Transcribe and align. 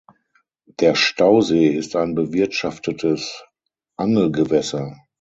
Der 0.79 0.95
Stausee 0.95 1.67
ist 1.67 1.95
ein 1.95 2.15
bewirtschaftetes 2.15 3.43
Angelgewässer. 3.97 4.97